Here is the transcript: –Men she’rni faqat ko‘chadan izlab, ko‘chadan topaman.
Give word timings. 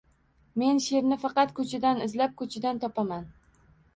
–Men 0.61 0.79
she’rni 0.85 1.17
faqat 1.25 1.51
ko‘chadan 1.59 2.01
izlab, 2.07 2.35
ko‘chadan 2.41 2.83
topaman. 2.87 3.29